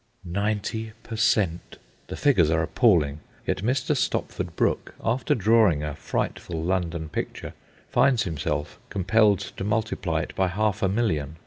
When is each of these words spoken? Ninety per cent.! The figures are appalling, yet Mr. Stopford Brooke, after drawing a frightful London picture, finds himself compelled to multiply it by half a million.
Ninety 0.25 0.93
per 1.03 1.15
cent.! 1.15 1.77
The 2.07 2.15
figures 2.15 2.49
are 2.49 2.63
appalling, 2.63 3.19
yet 3.45 3.57
Mr. 3.59 3.95
Stopford 3.95 4.55
Brooke, 4.55 4.95
after 5.03 5.35
drawing 5.35 5.83
a 5.83 5.93
frightful 5.93 6.59
London 6.63 7.07
picture, 7.07 7.53
finds 7.87 8.23
himself 8.23 8.79
compelled 8.89 9.37
to 9.57 9.63
multiply 9.63 10.21
it 10.21 10.33
by 10.33 10.47
half 10.47 10.81
a 10.81 10.89
million. 10.89 11.35